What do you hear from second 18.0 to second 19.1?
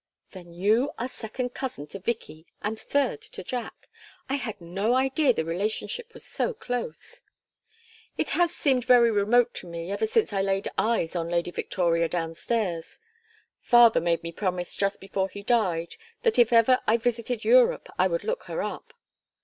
would look her up.